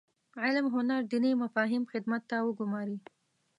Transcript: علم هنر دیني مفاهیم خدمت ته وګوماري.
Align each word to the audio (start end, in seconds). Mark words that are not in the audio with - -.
علم 0.43 0.65
هنر 0.75 1.01
دیني 1.11 1.31
مفاهیم 1.43 1.83
خدمت 1.91 2.21
ته 2.29 2.37
وګوماري. 2.47 2.97